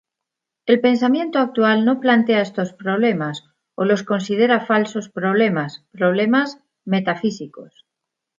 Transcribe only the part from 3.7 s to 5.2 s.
o los considera falsos